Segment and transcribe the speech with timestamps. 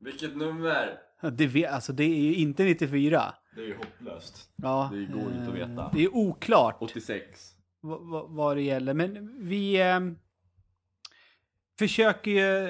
[0.00, 0.98] Vilket nummer?
[1.32, 3.34] Det, vet- alltså, det är ju inte 94.
[3.56, 4.50] Det är ju hopplöst.
[4.56, 5.82] Ja, Det går inte att veta.
[5.82, 7.50] eh, Det är oklart 86.
[7.80, 8.94] vad, vad, vad det gäller.
[8.94, 10.00] Men vi eh,
[11.78, 12.68] försöker ju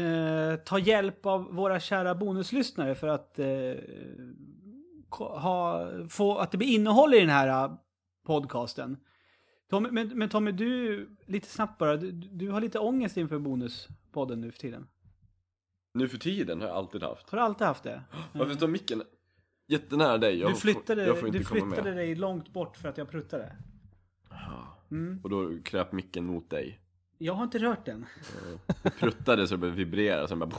[0.00, 3.46] eh, ta hjälp av våra kära bonuslyssnare för att eh,
[5.08, 7.74] ko- ha, få att det blir innehåll i den här eh,
[8.26, 8.96] podcasten.
[9.70, 14.40] Tommy, men, men Tommy, du, lite snabbt bara, du, du har lite ångest inför bonuspodden
[14.40, 14.86] nu för tiden.
[15.94, 17.30] Nu för tiden har jag alltid haft.
[17.30, 18.02] Har du alltid haft det?
[18.32, 19.02] Varför står micken
[19.68, 20.38] jättenära dig?
[20.38, 21.96] Jag Du flyttade, får, jag får inte du komma flyttade med.
[21.96, 23.56] dig långt bort för att jag pruttade.
[24.90, 25.20] Mm.
[25.22, 26.80] Och då kröp micken mot dig.
[27.18, 28.06] Jag har inte rört den.
[28.82, 30.50] Du pruttade så det började vibrera, sen bara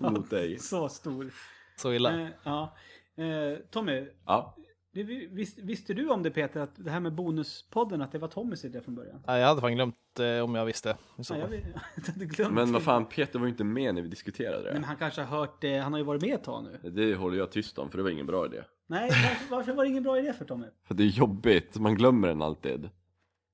[0.10, 0.58] mot dig.
[0.58, 1.30] Så stor.
[1.76, 2.20] Så illa.
[2.20, 2.76] Eh, ja.
[3.16, 4.56] Eh, Tommy, Ja.
[4.96, 8.28] Det, vis, visste du om det Peter, att det här med bonuspodden, att det var
[8.28, 9.22] Tommys idé från början?
[9.26, 10.96] Nej, jag hade fan glömt eh, om jag visste.
[11.16, 11.38] Nej, jag,
[11.96, 12.54] jag hade glömt.
[12.54, 14.88] Men vad fan, Peter var ju inte med när vi diskuterade Nej, men det.
[14.88, 16.90] han kanske har hört det, han har ju varit med ett tag nu.
[16.90, 18.62] Det håller jag tyst om, för det var ingen bra idé.
[18.86, 20.66] Nej, varför, varför var det ingen bra idé för Tommy?
[20.84, 22.90] För det är jobbigt, man glömmer den alltid.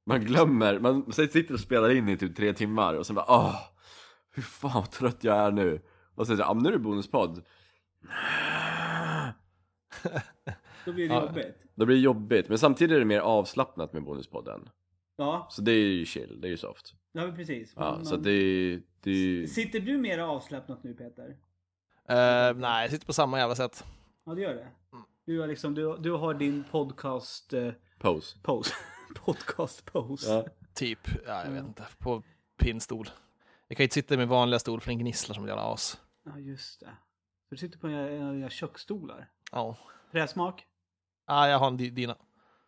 [0.06, 3.56] Man glömmer, man sitter och spelar in i typ tre timmar och sen bara åh,
[4.34, 5.80] hur fan vad trött jag är nu.
[6.14, 7.42] Och sen så, ja nu är det bonuspodd.
[10.84, 11.22] Då blir det Ja.
[11.26, 11.56] jobbigt.
[11.74, 14.68] Då blir det jobbigt, men samtidigt är det mer avslappnat med bonuspodden.
[15.16, 16.94] Ja, Så det är ju chill, det är ju soft.
[17.12, 17.72] ja men precis.
[17.76, 21.36] Ja, Man- så att det är, det är Sitter du mer avslappnat nu Peter?
[22.08, 23.84] Eh, nej, jag sitter på samma jävla sätt.
[24.24, 24.68] Ja, det gör det.
[25.26, 28.38] Du har liksom, du, du har din podcast eh, pose.
[28.42, 28.74] pose.
[29.24, 30.30] podcast pose.
[30.32, 30.44] Ja.
[30.74, 31.84] Typ, ja, jag vet inte.
[31.98, 32.22] På
[32.58, 33.08] pinnstol.
[33.68, 35.72] Jag kan ju inte sitta i min vanliga stol för den gnisslar som ett jävla
[35.72, 36.00] as.
[36.24, 36.86] Ja, just det.
[37.48, 39.28] Så du sitter på en en av dina köksstolar.
[39.52, 39.76] Ja.
[40.12, 40.66] Träsmak?
[41.32, 42.16] Ah, jag har en dyna.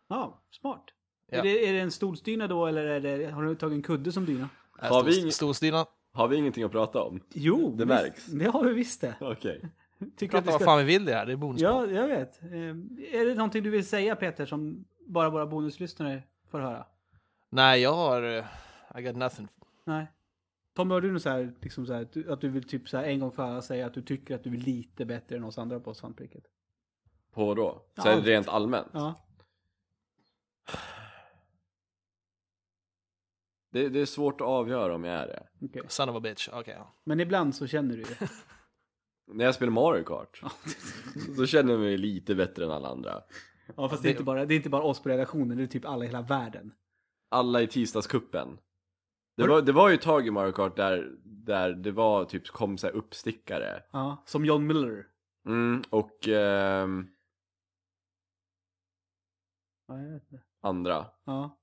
[0.07, 0.83] Ja, smart.
[1.31, 1.37] Ja.
[1.37, 4.11] Är, det, är det en stolsdyna då eller är det, har du tagit en kudde
[4.11, 4.49] som dyna?
[4.81, 5.85] Äh, Har vi ing- Stolsdyna.
[6.11, 7.19] Har vi ingenting att prata om?
[7.33, 8.25] Jo, Det märks.
[8.25, 9.15] Det har vi visst det.
[9.21, 9.61] Okej.
[10.17, 10.65] Tycker att Prata vi vad ska...
[10.65, 11.61] fan vi vill det här, det är bonus.
[11.61, 12.43] Ja, jag vet.
[12.43, 12.49] Eh,
[13.21, 16.85] är det någonting du vill säga Peter som bara våra bonuslyssnare får höra?
[17.49, 18.23] Nej, jag har...
[18.37, 18.45] eh,
[18.99, 19.47] I got nothing.
[19.85, 20.07] Nej.
[20.75, 22.89] Tommy, har du något så här, liksom så här, att du- att du vill typ
[22.89, 25.35] så här en gång för alla säga att du tycker att du är lite bättre
[25.37, 26.43] än oss andra på svampriket?
[27.35, 27.85] På då?
[27.95, 28.11] Så Ja.
[28.11, 28.87] är det rent allmänt?
[28.93, 29.15] Ja.
[33.71, 35.47] Det, det är svårt att avgöra om jag är det.
[35.65, 35.81] Okej.
[35.87, 36.49] Son of a bitch.
[36.53, 36.93] Okej, ja.
[37.03, 38.15] Men ibland så känner du ju.
[39.33, 40.41] När jag spelar Mario Kart
[41.35, 43.21] så känner jag mig lite bättre än alla andra.
[43.75, 45.67] ja, fast det är, inte bara, det är inte bara oss på redaktionen, det är
[45.67, 46.73] typ alla i hela världen.
[47.29, 48.57] Alla i tisdagskuppen.
[49.37, 52.47] Det var, det var ju ett tag i Mario Kart där, där det var typ
[52.47, 53.83] kom så här uppstickare.
[53.91, 55.05] Ja, som John Miller.
[55.47, 57.07] Mm, och ehm, Ja, jag vet
[59.37, 59.74] inte.
[60.61, 61.05] Andra.
[61.23, 61.59] Ja.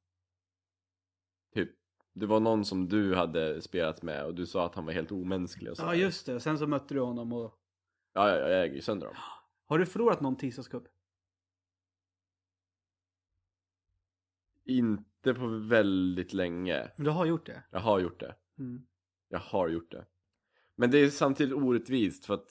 [1.55, 1.71] Typ,
[2.12, 5.12] det var någon som du hade spelat med och du sa att han var helt
[5.12, 5.83] omänsklig och så.
[5.83, 6.34] ja, just det.
[6.34, 7.59] Och sen så mötte du honom och...
[8.12, 9.16] Ja, ja, jag äger ju sönder dem.
[9.66, 10.84] Har du förlorat någon tisdagscup?
[14.65, 16.91] Inte på väldigt länge.
[16.97, 17.65] Men du har gjort det?
[17.71, 18.37] Jag har gjort det.
[18.59, 18.87] Mm.
[19.28, 20.06] Jag har gjort det.
[20.77, 22.50] Men det är samtidigt orättvist för att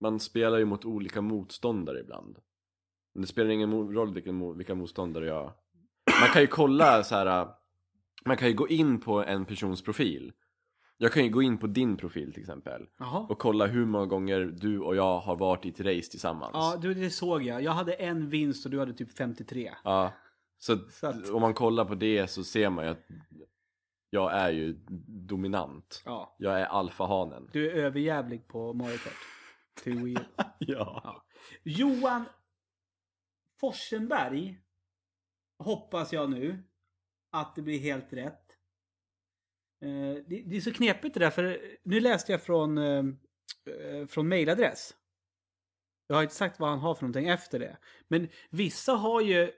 [0.00, 2.38] man spelar ju mot olika motståndare ibland.
[3.14, 5.52] Men det spelar ingen roll vilken, vilka motståndare jag...
[6.20, 7.48] Man kan ju kolla så här.
[8.24, 10.32] Man kan ju gå in på en persons profil.
[10.98, 12.86] Jag kan ju gå in på din profil till exempel.
[12.98, 13.26] Jaha.
[13.28, 16.50] Och kolla hur många gånger du och jag har varit i ett race tillsammans.
[16.54, 17.62] Ja, du, det såg jag.
[17.62, 19.72] Jag hade en vinst och du hade typ 53.
[19.84, 20.12] Ja,
[20.58, 23.06] så, Så att- om man kollar på det så ser man ju att
[24.10, 24.72] jag är ju
[25.28, 26.02] dominant.
[26.06, 26.36] Ja.
[26.38, 27.48] Jag är alfahanen.
[27.52, 29.12] Du är överjävlig på Mario Kart.
[29.82, 30.18] Till Wii U.
[30.58, 31.22] Ja.
[31.62, 32.24] Johan
[33.66, 34.58] Forsenberg
[35.58, 36.62] hoppas jag nu
[37.32, 38.50] att det blir helt rätt.
[39.82, 43.04] Eh, det, det är så knepigt det där för nu läste jag från, eh,
[43.66, 44.94] eh, från mailadress.
[46.06, 47.76] Jag har inte sagt vad han har för någonting efter det.
[48.08, 49.52] Men vissa har ju,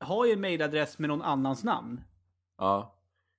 [0.00, 2.00] har ju en mailadress med någon annans namn.
[2.58, 2.90] ja.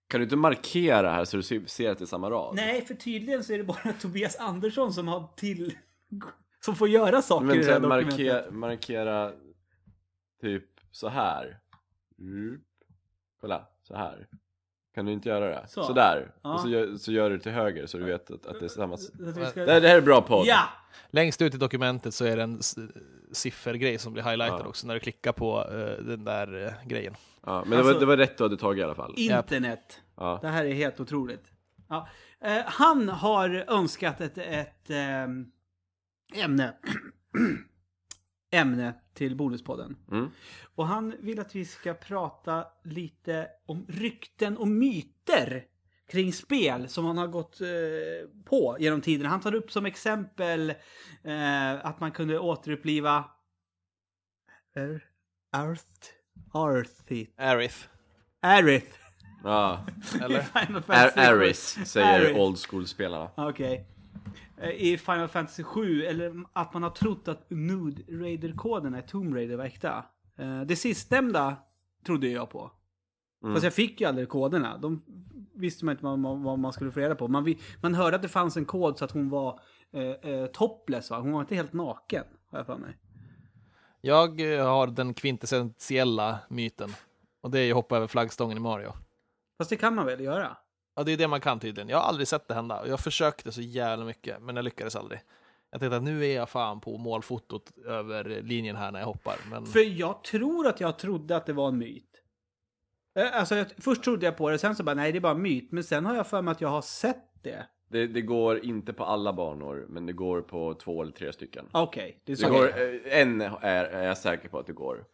[0.07, 2.55] Kan du inte markera här så du ser- att det är samma rad?
[2.55, 5.77] Nej, för tydligen så är det bara Tobias Andersson som har till...
[6.59, 8.17] Som får göra saker i Men det så här här, dokumentet.
[8.19, 9.33] markera, markera
[10.45, 11.59] typ så här.
[12.19, 12.59] Mm.
[13.41, 14.27] Kolla, så här.
[14.95, 15.67] Kan du inte göra det?
[15.67, 15.83] Så.
[15.83, 16.31] Sådär.
[16.41, 16.53] Ja.
[16.53, 18.69] Och så gör, så gör du till höger så du vet att, att det är
[18.69, 18.97] samma.
[18.97, 19.41] Ska- Det
[19.73, 20.45] här, det här är bra podd.
[20.47, 20.69] Ja!
[21.09, 22.59] Längst ut i dokumentet så är det en
[23.31, 24.67] siffergrej som blir highlightad Ja.
[24.67, 27.13] också när du klickar på eh, den där eh, grejen.
[27.45, 29.13] Ja, men det, Alltså- var, det var rätt du hade tagit i alla fall.
[29.17, 30.01] Internet.
[30.15, 30.39] Ja.
[30.41, 31.43] Det här är helt otroligt.
[31.89, 32.07] Ja.
[32.41, 35.51] Eh, han har önskat ett, ett ehm,
[36.35, 36.73] ämne.
[38.55, 39.95] ämne till Bonuspodden.
[40.11, 40.29] Mm.
[40.75, 45.65] Och han vill att vi ska prata lite om rykten och myter
[46.11, 47.67] kring spel som han har gått eh,
[48.45, 49.25] på genom tiden.
[49.27, 50.69] Han tar upp som exempel
[51.23, 53.25] eh, att man kunde återuppliva
[54.75, 55.03] Er-
[55.51, 55.83] Arth...
[56.53, 57.33] Arthit.
[57.37, 57.77] Arith.
[58.41, 58.97] Arith.
[59.43, 59.85] Ja,
[60.21, 60.41] Eller?
[60.41, 62.37] Final Ar- Fantasy Aris säger Aris.
[62.37, 63.31] old school-spelarna.
[63.37, 63.73] Okej.
[63.75, 63.94] Eh,
[64.63, 69.57] I Final Fantasy 7, eller att man har trott att Nude Raider-koderna i Tomb Raider
[69.57, 70.05] var äkta.
[70.37, 71.55] Eh, Det sistnämnda
[72.05, 72.71] trodde jag på.
[73.43, 73.55] Mm.
[73.55, 74.77] Fast jag fick ju aldrig koderna.
[74.77, 75.01] De
[75.55, 77.27] visste man inte vad man, vad man skulle få reda på.
[77.27, 79.59] Man, man hörde att det fanns en kod så att hon var
[79.93, 81.19] eh, eh, topless va?
[81.19, 82.97] Hon var inte helt naken, har jag för mig.
[84.01, 86.89] Jag eh, har den kvintessentiella myten.
[87.41, 88.93] Och det är ju hoppa över flaggstången i Mario.
[89.57, 90.57] Fast det kan man väl göra?
[90.95, 91.89] Ja, det är det man kan tydligen.
[91.89, 92.87] Jag har aldrig sett det hända.
[92.87, 95.21] Jag försökte så jävla mycket, men jag lyckades aldrig.
[95.71, 99.35] Jag tänkte att nu är jag fan på målfotot över linjen här när jag hoppar.
[99.49, 102.21] Men För jag tror att jag trodde att det var en myt.
[103.19, 105.31] Eh, Alltså, jag, först trodde jag på det, sen så bara nej, det är bara
[105.31, 105.71] en myt.
[105.71, 107.65] Men sen har jag för mig att jag har sett det.
[107.89, 111.69] Det, det går inte på alla banor, men det går på två eller tre stycken.
[111.71, 112.45] Okej, det är så.
[112.45, 115.05] Det går, eh, en är, är jag säker på att det går.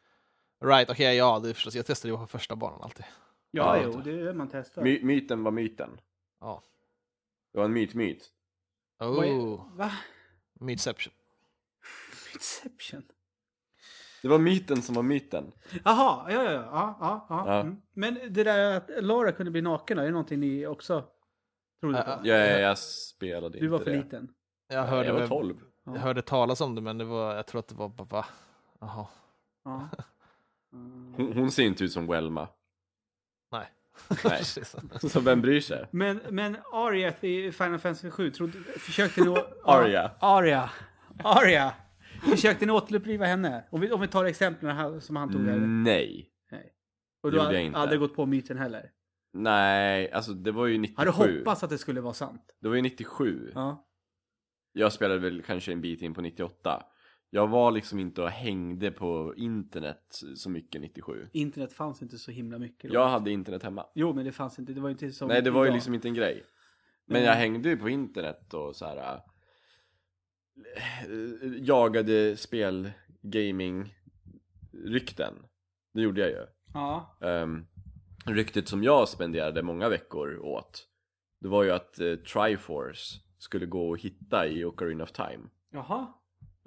[0.64, 1.76] right, okej, ja, det är förstås.
[1.76, 3.06] Jag testade ju på första banan alltid.
[3.52, 3.84] Ja, Ja.
[3.94, 4.82] jo, det är det man testar.
[4.82, 5.90] My, myten var myten.
[6.40, 6.64] Ja.
[7.52, 8.30] Det var en myt-myt.
[9.00, 9.92] Oh, Va?
[10.60, 11.14] Mytception.
[12.34, 13.04] Inception?
[14.22, 15.52] Det var myten som var myten.
[15.86, 16.62] Jaha, ja, ja, ja.
[16.72, 17.44] ja, ja, ja.
[17.48, 17.60] Ja.
[17.62, 17.82] Mm.
[17.94, 21.04] Men det där att Lara kunde bli naken, är det någonting ni också
[21.80, 22.28] trodde Ja, på?
[22.28, 22.36] ja.
[22.38, 24.04] Jag, jag spelade Du var inte för det.
[24.04, 24.34] liten.
[24.68, 25.56] Jag hörde, jag var väl- 12.
[25.84, 25.94] Ja.
[25.94, 28.26] jag hörde talas om det, men det var, jag tror att det var bara, va?
[28.80, 29.08] Jaha.
[29.64, 29.90] Ja.
[30.74, 31.14] Mm.
[31.18, 32.48] Hon, hon ser inte ut som Welma.
[34.26, 34.44] Nej.
[35.02, 35.88] Så vem bryr sig?
[35.92, 39.36] Men, men Arya i Final Fantasy 7, trodde, försökte ni...
[39.64, 40.12] Arya.
[40.20, 40.70] Arya.
[41.24, 41.74] Arya.
[42.30, 43.64] Försökte ni återuppliva henne?
[43.72, 45.58] Om vi, om vi tar exemplen här som han tog här.
[45.58, 46.30] Nej.
[46.52, 46.74] Nej.
[47.24, 47.80] Och du har jag inte.
[47.80, 48.90] aldrig gått på myten heller?
[49.34, 51.38] Nej, alltså det var ju Har du 97.
[51.40, 52.56] hoppats att det skulle vara sant?
[52.62, 53.52] Det var ju 97.
[53.56, 53.88] Ja.
[54.74, 56.84] Jag spelade väl kanske en bit in på 98.
[57.34, 61.28] Jag var liksom inte och hängde på internet så mycket 97.
[61.32, 62.96] Internet fanns inte så himla mycket då.
[62.96, 63.86] Jag hade internet hemma.
[63.96, 64.74] Jo, men det fanns inte.
[64.74, 65.76] Det var ju inte som Nej, det var ju idag.
[65.76, 66.44] liksom inte en grej.
[67.06, 69.16] Men jag hängde ju på internet och så här.
[69.16, 69.22] äh,
[71.62, 72.92] jagade spel,
[73.22, 73.96] gaming,
[74.86, 75.34] rykten.
[75.94, 76.46] Det gjorde jag ju.
[76.74, 77.18] Ja.
[77.20, 77.68] Um,
[78.26, 80.88] ryktet som jag spenderade många veckor åt.
[81.40, 85.44] Det var ju att uh, Triforce skulle gå och hitta i Ocarina of Time.
[85.70, 86.14] Jaha.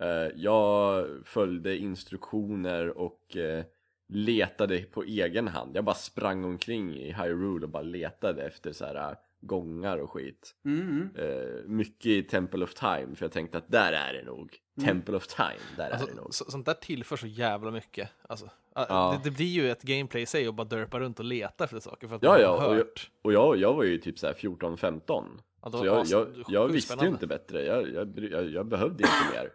[0.05, 3.65] Eh, jag följde instruktioner och eh,
[4.09, 5.77] letade på egen hand.
[5.77, 10.11] Jag bara sprang omkring i Hyrule och bara letade efter så här eh, gångar och
[10.11, 10.55] skit.
[10.65, 11.77] Mm, mm.
[11.77, 14.57] Mycket i Temple of Time, för jag tänkte att där är det nog.
[14.85, 16.35] Temple of Time, där är det Alltså, nog.
[16.35, 18.11] så, sånt där tillför så jävla mycket.
[18.29, 19.21] Alltså, Ja.
[19.25, 21.81] det, det blir ju ett gameplay i sig och bara dörpa runt och leta efter
[21.81, 22.87] saker för att Ja, ja, och jag,
[23.23, 25.25] och jag, jag var ju typ så här 14-15.
[25.63, 29.33] Ja, Så ja, jag, jag, jag visste ju inte bättre, jag, jag, jag behövde inte
[29.35, 29.51] mer.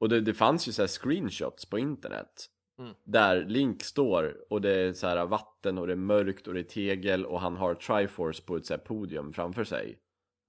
[0.00, 2.46] Och det, det fanns ju så screenshots på internet.
[2.78, 2.94] Mm.
[3.04, 6.60] Där Link står och det är så här vatten och det är mörkt och det
[6.60, 9.98] är tegel och han har Triforce på ett så podium framför sig.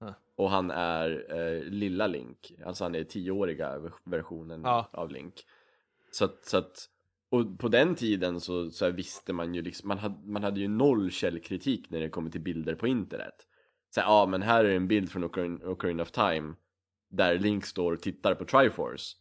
[0.00, 0.14] Ja.
[0.36, 4.88] Och han är eh, lilla Link, alltså han är tioåriga ver- versionen Ja.
[4.92, 5.34] av Link.
[6.10, 6.88] Så att, så att
[7.30, 10.68] och på den tiden så, så visste man ju liksom, man hade, man hade ju
[10.68, 13.34] noll källkritik när det kommer till bilder på internet.
[13.94, 16.54] Så ja men här är en bild från Ocarina, Ocarina of Time
[17.10, 19.16] där Link står och tittar på Triforce.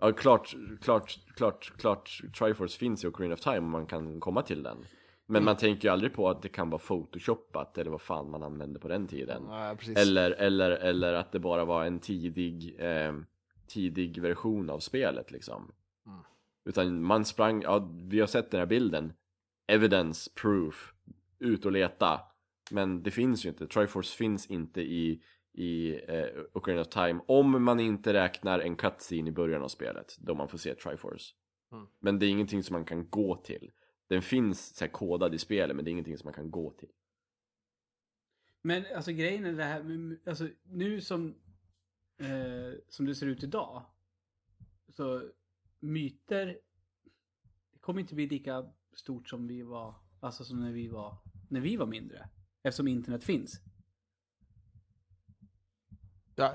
[0.00, 4.42] Ja, klart, klart, klart, klart Triforce finns i Ocarina of Time och man kan komma
[4.42, 4.76] till den.
[5.26, 5.44] Men Mm.
[5.44, 8.78] man tänker ju aldrig på att det kan vara photoshoppat eller vad fan man använde
[8.80, 9.42] på den tiden.
[9.48, 9.76] Ja.
[9.96, 13.14] Eller, eller, eller att det bara var en tidig, eh,
[13.66, 15.72] tidig version av spelet liksom.
[16.06, 16.18] Mm.
[16.64, 19.12] Utan man sprang, ja vi har sett den här bilden.
[19.66, 20.94] Evidence, proof,
[21.38, 22.20] ut och leta.
[22.70, 25.22] Men det finns ju inte, Triforce finns inte i,
[25.54, 30.16] i eh, Ocarina of Time om man inte räknar en cutscene i början av spelet
[30.18, 31.34] då man får se Triforce.
[31.72, 31.86] Mm.
[31.98, 33.70] Men det är ingenting som man kan gå till.
[34.08, 36.70] Den finns så här, kodad i spelet men det är ingenting som man kan gå
[36.70, 36.88] till.
[38.62, 41.34] Men alltså grejen är det här alltså nu som,
[42.18, 43.82] eh, som det ser ut idag.
[44.88, 45.30] Så
[45.80, 46.46] myter,
[47.72, 51.18] det kommer inte bli lika stort som vi var, alltså som när vi var,
[51.50, 52.28] när vi var mindre.
[52.62, 53.60] Eftersom internet finns.
[56.34, 56.54] Ja,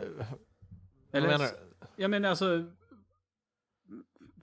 [1.12, 1.27] Eller?
[1.27, 1.51] menar du?
[1.95, 2.65] Jag menar alltså,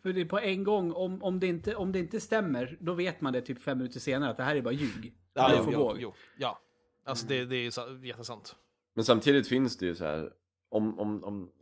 [0.03, 2.95] för det är på en gång, om, om, det inte, om det inte stämmer, då
[2.95, 5.15] vet man det typ fem minuter senare att det här är bara ljug.
[5.35, 6.61] Ja, Det är jo, jo, jo, ja.
[7.05, 8.57] Alltså det, det är jättesant.
[8.95, 10.33] Men samtidigt finns det ju så här
[10.69, 11.53] om, om, om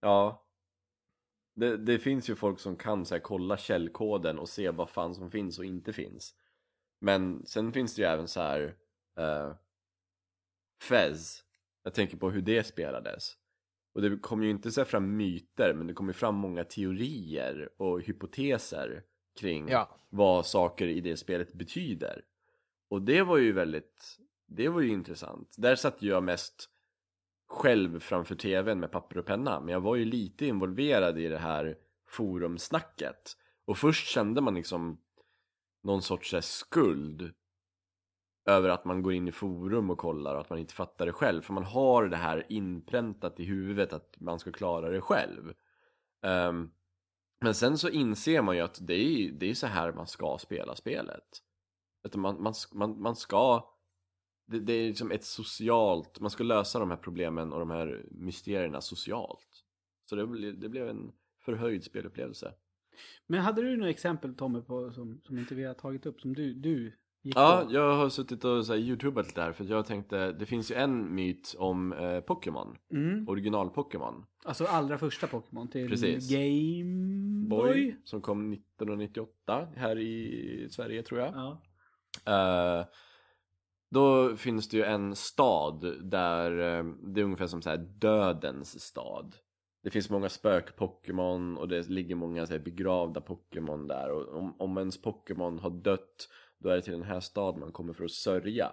[0.00, 0.46] ja
[1.56, 5.14] det, det finns ju folk som kan så här, kolla källkoden och se vad fan
[5.14, 6.34] som finns och inte finns
[7.00, 8.76] Men sen finns det ju även så här
[9.18, 9.54] eh,
[10.82, 11.44] Fez.
[11.86, 13.32] Jag tänker på hur det spelades.
[13.94, 17.68] Och det kom ju inte så fram myter, men det kom ju fram många teorier
[17.76, 19.02] och hypoteser
[19.40, 19.96] kring Ja.
[20.08, 22.24] vad saker i det spelet betyder.
[22.88, 25.54] Och det var ju väldigt, det var ju intressant.
[25.58, 26.70] Där satt jag mest
[27.48, 31.38] själv framför tvn med papper och penna, men jag var ju lite involverad i det
[31.38, 31.76] här
[32.08, 33.36] forumsnacket.
[33.64, 35.00] Och först kände man liksom
[35.82, 37.32] någon sorts skuld
[38.46, 41.12] över att man går in i forum och kollar och att man inte fattar det
[41.12, 41.42] själv.
[41.42, 45.54] För man har det här inpräntat i huvudet att man ska klara det själv.
[46.22, 46.70] Um,
[47.40, 50.38] men sen så inser man ju att det är, det är så här man ska
[50.40, 51.42] spela spelet.
[52.04, 53.72] Att man, man, man, man ska...
[54.46, 56.20] Det, det är liksom ett socialt...
[56.20, 59.64] Man ska lösa de här problemen och de här mysterierna socialt.
[60.04, 61.12] Så det, blev- det blev en
[61.44, 62.54] förhöjd spelupplevelse.
[63.26, 66.34] Men hade du några exempel Tommy på som, som inte vi har tagit upp som
[66.34, 66.98] du, du
[67.34, 67.72] Ja, på?
[67.74, 70.74] jag har suttit och så här, youtubat lite här för jag tänkte, det finns ju
[70.74, 73.28] en myt om eh, Pokémon, Mm.
[73.28, 74.24] original-Pokémon.
[74.44, 76.30] Alltså allra första Pokémon till Precis.
[76.30, 77.96] Game Boy, Boy.
[78.04, 81.32] som kom 1998 här i Sverige tror jag.
[81.34, 81.62] Ja.
[82.80, 82.86] Eh,
[83.90, 88.80] då finns det ju en stad där eh, det är ungefär som så här dödens
[88.80, 89.36] stad.
[89.82, 94.56] Det finns många spök-Pokémon och det ligger många så här, begravda Pokémon där och om,
[94.60, 96.28] om ens Pokémon har dött
[96.58, 98.72] då är det till den här staden man kommer för att sörja.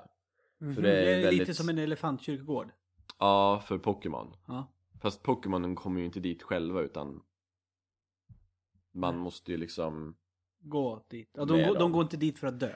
[0.58, 0.76] Mhm.
[0.76, 2.72] För det är lite väldigt- som en elefantkyrkogård.
[3.20, 4.36] Ja, för Pokémon.
[4.48, 4.74] Ja.
[5.02, 7.24] Fast Pokémonen kommer ju inte dit själva utan
[8.92, 10.16] man måste ju liksom
[10.66, 11.30] Gå dit.
[11.34, 12.74] Ja, de, går, de går inte dit för att dö.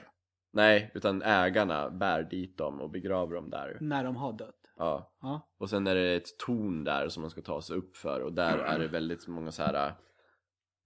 [0.52, 3.78] Nej, utan ägarna bär dit dem och begraver dem där.
[3.80, 4.60] När de har dött.
[4.76, 5.12] Ja.
[5.20, 5.48] Ja.
[5.58, 8.32] Och sen är det ett torn där som man ska ta sig upp för och
[8.32, 9.92] där är det väldigt många så här.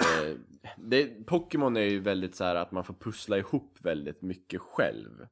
[0.00, 0.36] Eh,
[0.76, 5.26] det, Pokémon är ju väldigt så här att man får pussla ihop väldigt mycket själv.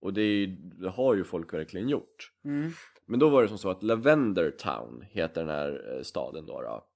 [0.00, 2.32] Och det, ju- det har ju folk verkligen gjort.
[2.44, 2.70] Mm.
[3.06, 6.62] Men då var det som så att Lavender Town heter den här eh, staden då,
[6.62, 6.88] då.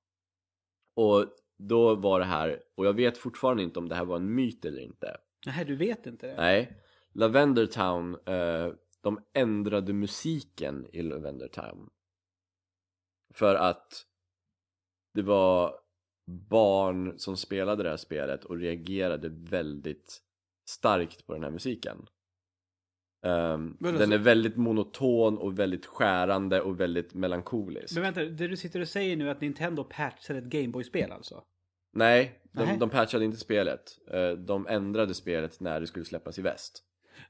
[0.96, 1.26] Och
[1.58, 4.64] då var det här, och jag vet fortfarande inte om det här var en myt
[4.64, 5.16] eller inte.
[5.46, 6.37] Nej, du vet inte det?
[6.37, 6.82] Nej,
[7.12, 11.90] Lavender Town, eh, de ändrade musiken i Lavender Town.
[13.35, 14.06] För att
[15.14, 15.75] det var
[16.26, 20.18] barn som spelade det här spelet och reagerade väldigt
[20.68, 22.06] starkt på den här musiken.
[23.78, 27.95] Vadå, den så- är väldigt monoton och väldigt skärande och väldigt melankolisk.
[27.95, 31.42] Men vänta, det du sitter och säger nu är att Nintendo patchar ett Gameboy-spel alltså?
[31.92, 32.66] Nej, Nej.
[32.66, 33.83] de, de patchade inte spelet.
[34.11, 36.83] Eh, De ändrade spelet när det skulle släppas i väst.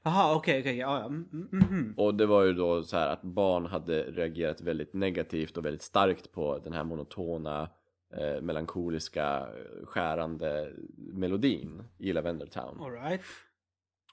[0.03, 1.05] Jaha, okej, okej, ja, ja.
[1.05, 1.93] Mm, mm, mhm.
[1.97, 5.81] Och det var ju då så här att barn hade reagerat väldigt negativt och väldigt
[5.81, 7.69] starkt på den här monotona,
[8.13, 12.81] eh, melankoliska, eh, skärande melodin i Lavender Town.
[12.81, 13.21] All right.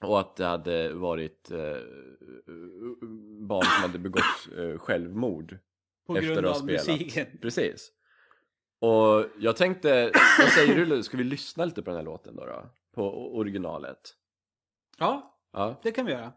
[0.01, 1.57] Och att det hade varit eh,
[3.47, 5.57] barn som hade begått eh, självmord
[6.07, 6.87] På efter grund att ha av spelat.
[6.87, 7.27] musiken.
[7.41, 7.91] Precis.
[8.79, 11.03] Och jag tänkte, vad säger du?
[11.03, 12.45] Ska vi lyssna lite på den här låten då?
[12.45, 12.69] då?
[12.95, 13.99] På originalet?
[14.97, 15.79] Ja, Ja.
[15.83, 16.33] det kan vi göra.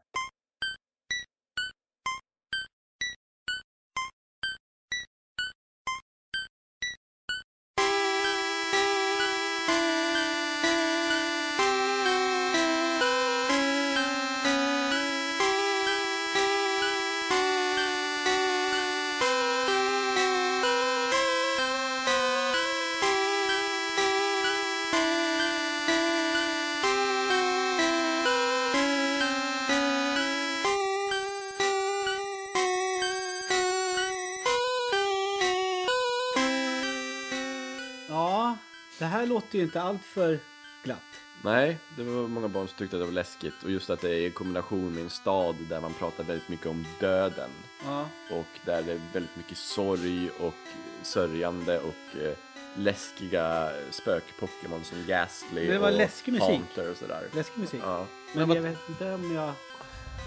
[39.49, 40.39] Låter ju inte allt för
[40.85, 40.99] glatt.
[41.43, 44.09] Nej, det var många barn som tyckte att det var läskigt och just att det
[44.11, 47.51] är i kombination med en stad där man pratar väldigt mycket om döden
[47.85, 48.09] Ja.
[48.31, 50.55] och där det är väldigt mycket sorg och
[51.03, 52.33] sörjande och eh,
[52.77, 56.49] läskiga spök-Pokémon som Ghastly Det var och läskig musik.
[56.49, 57.23] Haunter och sådär.
[57.35, 57.81] Läskig musik.
[57.85, 58.07] Ja.
[58.35, 59.53] Men Men jag vet inte om jag...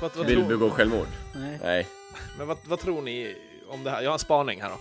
[0.02, 1.08] Vad, vad, Vill tror, begå självmord?
[1.36, 1.60] Nej.
[1.64, 1.88] Nej.
[2.38, 3.38] men vad, vad tror ni
[3.68, 4.02] om det här?
[4.02, 4.78] Jag har en spaning här då.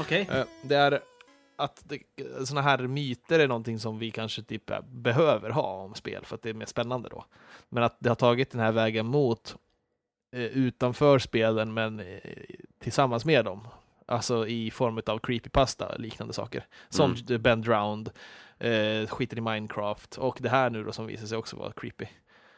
[0.00, 0.28] Okej.
[0.32, 1.00] Eh, Det är
[1.64, 1.92] att
[2.44, 6.34] sådana här myter är någonting som vi kanske typ eh, behöver ha om spel för
[6.34, 7.24] att det är mer spännande då.
[7.68, 9.56] Men att det har tagit den här vägen mot
[10.36, 12.18] eh, utanför spelen men eh,
[12.78, 13.68] tillsammans med dem.
[14.06, 16.66] Alltså i form av creepypasta liknande saker.
[16.88, 17.42] Som Mm.
[17.42, 18.10] Ben Drowned,
[18.58, 22.06] eh, skiten i Minecraft och det här nu då som visar sig också vara creepy.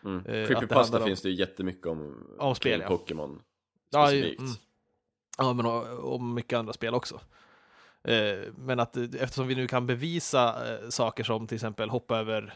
[0.05, 0.27] Mm.
[0.27, 2.89] Eh, det Creepypasta om- finns det ju jättemycket om, Om spel, ja.
[2.89, 3.43] Pokémon
[3.91, 4.41] Ja, specifikt.
[4.41, 4.53] mm.
[5.39, 7.21] ja men och, och mycket andra spel också.
[8.05, 12.19] Eh, men att eh, eftersom vi nu kan bevisa eh, saker som till exempel hoppa
[12.19, 12.55] över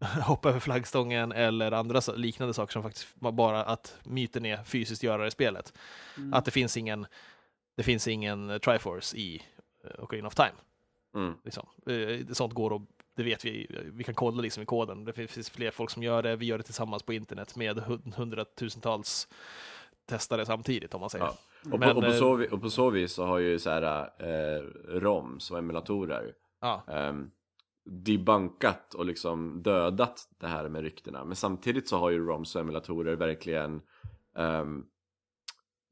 [0.22, 5.22] hoppa över flaggstången eller andra liknande saker som faktiskt bara att myten är fysiskt göra
[5.22, 5.72] det i spelet.
[6.16, 6.34] Mm.
[6.34, 7.06] Att det finns ingen,
[7.76, 9.42] det finns ingen Triforce i
[9.98, 10.54] Ocarina of Time.
[11.14, 11.34] Mm.
[11.44, 11.66] Liksom.
[12.32, 12.82] Sånt går och
[13.16, 15.04] det vet vi, vi kan kolla liksom i koden.
[15.04, 18.14] Det finns fler folk som gör det, vi gör det tillsammans på internet med hund-
[20.08, 21.24] hundratusentals testare samtidigt om man säger.
[21.24, 21.38] Ja.
[21.72, 23.70] Och, Men, på, och, på eh, så, och på så vis så har ju så
[23.70, 24.62] här eh,
[25.00, 26.84] ROMs och emulatorer Ja.
[26.88, 27.30] ehm,
[27.84, 31.24] debunkat och liksom dödat det här med ryktena.
[31.24, 33.82] Men samtidigt så har ju ROMs och emulatorer verkligen
[34.36, 34.84] ehm,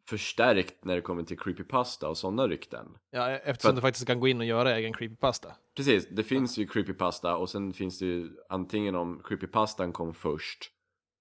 [0.09, 2.87] förstärkt när det kommer till creepypasta och sådana rykten.
[3.11, 5.49] Ja, eftersom För du faktiskt kan gå in och göra egen creepypasta.
[5.77, 10.71] Precis, det finns ju creepypasta och sen finns det ju antingen om creepypastan kom först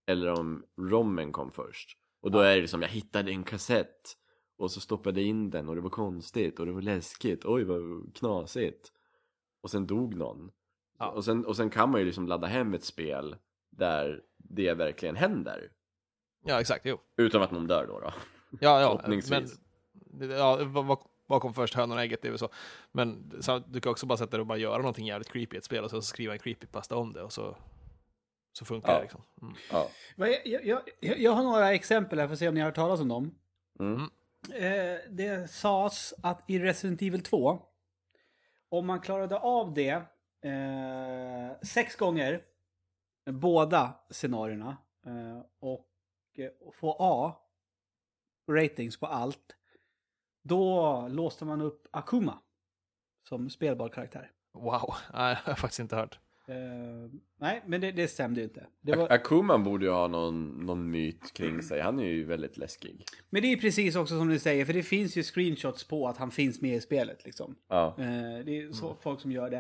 [0.08, 1.98] eller om rommen kom först.
[2.26, 4.18] Och då är det som jag hittade en kassett
[4.58, 7.64] och så stoppade jag in den och det var konstigt och det var läskigt, oj
[7.64, 8.92] vad knasigt.
[9.62, 10.52] Och sen dog någon.
[11.00, 11.10] Ja.
[11.10, 13.36] Och, sen, och sen kan man ju liksom ladda hem ett spel
[13.70, 15.72] där det verkligen händer.
[16.46, 16.86] Ja, exakt.
[16.86, 16.98] Jo.
[17.18, 18.00] Utan att någon dör då.
[18.00, 18.14] då.
[18.62, 19.02] Ja, ja.
[19.30, 19.48] Men,
[20.30, 22.22] ja, vad, vad kom först, hönan och ägget?
[22.22, 22.50] Det är väl så.
[22.92, 25.58] Men så, du kan också bara sätta dig och bara göra någonting jävligt creepy i
[25.58, 27.58] ett spel och så skriva en creepypasta om det och så,
[28.58, 28.96] så funkar Ja.
[28.98, 29.22] det liksom.
[29.42, 29.56] Mm.
[29.72, 29.88] Ja.
[30.16, 32.76] Jag, jag, jag, jag har några exempel här för att se om ni har hört
[32.76, 33.36] talas om dem.
[33.80, 34.02] Mm.
[34.54, 37.62] Eh, det sades att i Resident Evil 2,
[38.70, 39.92] om man klarade av det
[40.42, 42.42] eh, sex gånger,
[43.32, 45.90] båda scenarierna, eh, och
[46.38, 47.36] eh, få A,
[48.52, 49.56] ratings på allt,
[50.44, 52.40] då låste man upp Akuma
[53.30, 54.32] som spelbar karaktär.
[54.54, 56.20] Wow, Nej, det har jag faktiskt inte hört.
[56.48, 58.68] Eh, nej, men det, det stämde ju inte.
[58.82, 62.58] Det var, Akuma borde ju ha någon, någon myt kring sig, han är ju väldigt
[62.58, 63.06] läskig.
[63.30, 66.18] men det är precis också som du säger, för det finns ju screenshots på att
[66.18, 67.26] han finns med i spelet.
[67.26, 67.56] Liksom.
[67.70, 67.96] Ja.
[67.98, 69.58] Eh, det är så folk som gör det.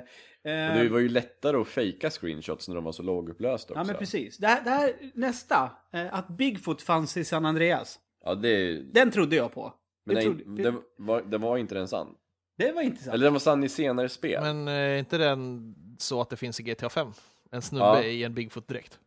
[0.52, 3.80] Eh, det var ju lättare att fejka screenshots när de var så lågupplösta också.
[3.80, 4.38] Ja men precis.
[4.38, 8.00] Det här, det här nästa, eh, att Bigfoot fanns i San Andreas.
[8.24, 8.82] Ja, det...
[8.94, 9.74] Den trodde jag på.
[10.06, 12.08] Men det, nej, trodde, det, var, det var inte den sann.
[12.56, 13.14] Det var intressant.
[13.14, 14.42] Eller den var sann i senare spel.
[14.44, 17.12] Men eh, är inte den så att det finns i GTA 5?
[17.52, 18.04] En snubbe Ja.
[18.04, 19.00] i en Bigfoot-dräkt.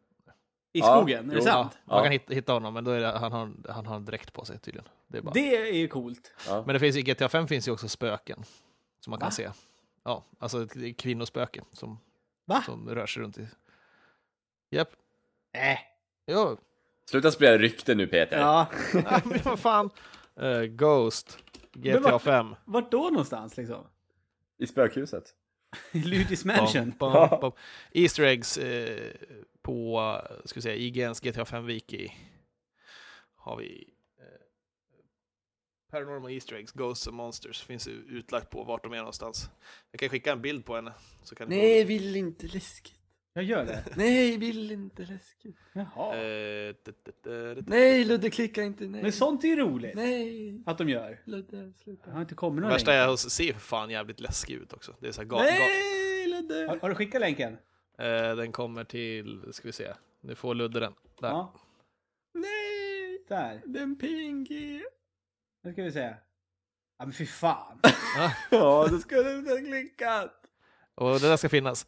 [0.73, 1.39] I Ja, skogen, är jo.
[1.39, 1.79] det sant?
[1.85, 2.03] Man Ja.
[2.03, 4.45] kan hitta, hitta honom, men då är det, han, har, han har en dräkt på
[4.45, 4.89] sig tydligen.
[5.09, 5.31] Det är bara.
[5.33, 6.33] Det är ju coolt.
[6.49, 6.63] Ja.
[6.67, 8.45] Men det finns, i GTA 5 finns ju också spöken.
[9.01, 9.31] Som man kan Va?
[9.31, 9.51] se.
[10.05, 11.99] Ja, alltså ett kvinnospöke som,
[12.45, 12.63] Va?
[12.67, 13.49] som rör sig runt i...
[14.71, 14.91] Japp.
[15.53, 15.79] Äh.
[16.27, 16.57] Jo.
[17.11, 18.39] Sluta sprida rykten nu Peter.
[18.39, 18.67] Ja.
[18.95, 19.91] Nej, men vad fan.
[20.41, 21.39] Eh, Ghost.
[21.83, 22.55] GTA vad- 5.
[22.65, 23.87] Vart då någonstans liksom?
[24.59, 25.35] I spökhuset.
[25.93, 26.93] I Ludis Mansion?
[26.99, 27.53] Bam, bam, bam.
[27.93, 29.13] Easter eggs eh,
[29.63, 30.01] på,
[30.45, 32.13] ska vi säga, IGNs GTA 5 Wiki.
[33.35, 34.25] Har vi eh,
[35.91, 37.63] Paranormal Easter eggs, Ghosts and Monsters.
[37.63, 39.51] Finns ju utlagt på vart de är någonstans.
[39.91, 40.93] Jag kan skicka en bild på henne.
[41.23, 42.98] Så kan Nej, vill inte läskigt.
[43.39, 43.85] Jag gör det.
[43.97, 45.57] Nej, vill inte läskigt.
[45.73, 46.17] Jaha.
[46.17, 47.13] Eh, d- d-
[47.55, 49.03] d- Nej, Ludde klicka inte nej.
[49.03, 49.95] Men sånt är ju roligt.
[49.95, 51.21] Nej, Att de gör.
[51.25, 52.03] Ludde, sluta.
[52.07, 53.09] Jag har inte kommit någon Värsta länk.
[53.09, 54.95] är att se för fan jävligt läskig ut också.
[55.01, 56.67] Det är så här ga- ga- Nej, Ludde.
[56.69, 57.53] Har, har du skickat länken?
[57.99, 59.93] eh, den kommer till, ska vi se.
[60.21, 60.93] Nu får Ludde den.
[61.21, 61.29] Där.
[61.29, 61.55] Ja.
[62.35, 63.63] Nej, Där.
[63.67, 64.83] den PNG.
[65.65, 66.15] Nu ska vi se.
[66.99, 67.81] Ja men fy fan.
[68.51, 70.35] Ja, det skulle du inte ha klickat.
[70.95, 71.87] Och det där ska finnas.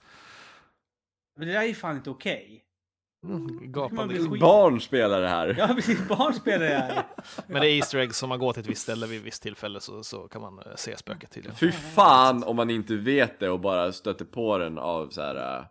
[1.40, 2.64] Men det där är ju fan inte okej.
[3.24, 4.38] Mm, man gapande.
[4.40, 5.54] Barn spelar det här.
[5.58, 7.06] Ja precis, barn spelar det här.
[7.46, 9.42] Men det är Easter eggs, om man går till ett visst ställe vid ett visst
[9.42, 11.56] tillfälle så, så kan man eh, se spöket tydligen.
[11.56, 15.58] Fy fan om man inte vet det och bara stöter på den av så här
[15.58, 15.64] äh,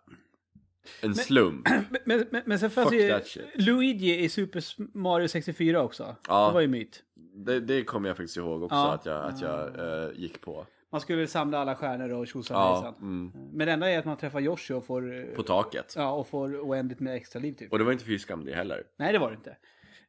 [1.02, 1.68] en slump.
[1.70, 3.46] Men, men, men, men sen fanns Fuck ju that shit.
[3.56, 4.64] Luigi i Super
[4.98, 6.16] Mario 64 också.
[6.28, 6.48] Ja.
[6.48, 7.04] Det var ju myt.
[7.46, 8.92] Det, det kommer jag faktiskt ihåg också Ja.
[8.94, 10.66] att jag, att jag eh, gick på.
[10.92, 14.18] Man skulle samla alla stjärnor och tjosan Ja, mm, Men det enda är att man
[14.18, 15.94] träffar Yoshi och får, eh, på taket.
[15.98, 17.72] ja, och får oändligt med extra liv typ.
[17.72, 18.84] Och det var inte fy skam det heller.
[18.98, 19.58] Nej det var det inte.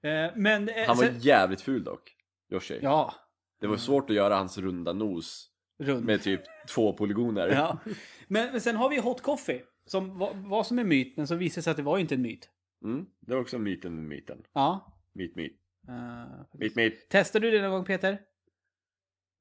[0.08, 0.68] Eh, Men...
[0.68, 2.14] eh, Han var sen- jävligt ful dock,
[2.52, 2.78] Yoshi.
[2.82, 3.14] Ja,
[3.60, 5.50] Det var svårt att göra hans runda nos
[5.82, 6.04] rund.
[6.04, 7.48] med typ två polygoner.
[7.48, 7.78] Ja.
[8.28, 9.62] Men, men sen har vi Hot Coffee.
[9.86, 12.22] Som var, var som en myt, men som visade sig att det var inte en
[12.22, 12.48] myt.
[12.84, 14.42] Mm, det var också myten med myten.
[14.52, 14.94] Ja.
[15.14, 15.56] Myt, myt.
[15.88, 17.08] Uh, Myt, myt.
[17.10, 18.18] Testade du det någon gång Peter?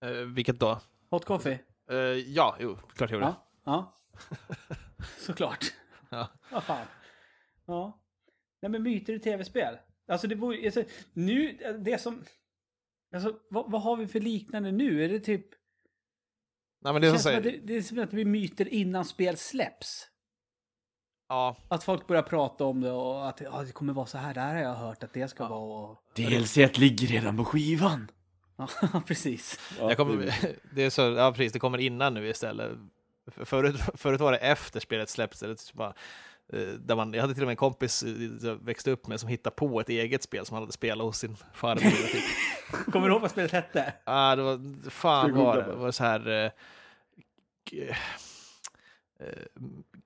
[0.06, 0.82] Eh, vilket då?
[1.12, 1.60] Hot Coffee?
[1.92, 3.26] Eh, ja, jo, klart jag gjorde.
[3.26, 3.46] Ja.
[3.66, 4.02] ja.
[5.18, 5.66] Såklart.
[6.10, 6.30] Ja.
[6.52, 6.88] Vad fan.
[7.66, 8.02] Ja.
[8.62, 9.78] Nej men myter i tv-spel.
[10.08, 12.24] Alltså det vore, alltså, nu, det som...
[13.14, 15.04] Alltså vad, vad har vi för liknande nu?
[15.06, 15.46] Är det typ...
[16.82, 18.26] Nej, men det är känns som att säger, det, det är som att det blir
[18.26, 20.08] myter innan spel släpps.
[21.30, 24.34] ja, Att folk börjar prata om det och att ja, det kommer vara så här.
[24.34, 25.90] Det här har jag hört att det ska vara.
[25.90, 25.98] Och...
[26.16, 28.12] DLC ligger redan på skivan.
[28.60, 28.68] Ja,
[29.08, 29.60] precis.
[29.80, 30.36] Ja, jag kommer,
[30.76, 32.72] det är så, ja precis, det kommer innan nu istället.
[33.28, 35.94] För- Förut, förut var det efter spelet släppts, eller typ bara,
[36.54, 38.10] eh, där man, jag hade till och med en kompis eh,
[38.42, 41.18] jag växte upp med som hittade på ett eget spel som han hade spelat hos
[41.18, 41.90] sin farbror.
[41.90, 42.24] Typ.
[42.94, 43.94] Kommer du ihåg vad spelet hette?
[44.04, 45.64] ah, det var, fan var det?
[45.64, 46.28] Det var så här...
[46.30, 46.52] Eh,
[49.20, 49.38] eh,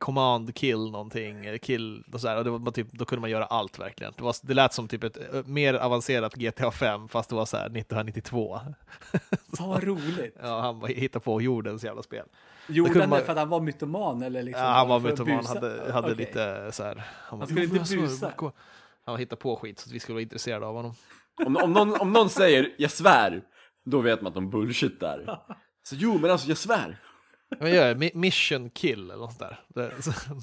[0.03, 3.29] command kill någonting, eller kill och så här, och det var typ, då kunde man
[3.29, 4.13] göra allt verkligen.
[4.17, 7.45] Det, var, det lät som typ ett eh, mer avancerat GTA 5 fast det var
[7.45, 8.59] så här 1992.
[9.59, 10.37] Vad roligt.
[10.41, 12.25] Ja, han hittade på jordens jävla spel.
[12.67, 14.63] Gjorde han man- för att han var mytoman eller liksom?
[14.65, 16.15] Ja, han var mytoman, hade, hade Okej.
[16.25, 17.03] lite så här.
[17.27, 18.51] Han, bara, skulle "Jo, inte busa." gå."
[19.05, 20.93] Han hittade på skit så att vi skulle vara intresserade av honom.
[21.45, 23.41] Om, om, någon, om någon säger 'jag svär'
[23.85, 25.39] Då vet man att de bullshittar
[25.83, 26.99] Så jo men alltså jag svär
[27.60, 29.60] Men jag gör mi- mission kill eller något där.
[29.67, 30.12] Det, så,